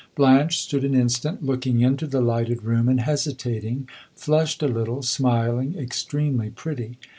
Blanche 0.15 0.57
stood 0.59 0.83
an 0.83 0.95
instant 0.95 1.45
looking 1.45 1.81
into 1.81 2.07
the 2.07 2.21
lighted 2.21 2.63
room 2.63 2.89
and 2.89 3.01
hesitating 3.01 3.87
flushed 4.15 4.63
a 4.63 4.67
little, 4.67 5.03
smiling, 5.03 5.77
extremely 5.77 6.49
pretty. 6.49 6.97